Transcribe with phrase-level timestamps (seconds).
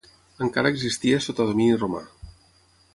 [0.45, 2.05] Encara existia sota domini romà.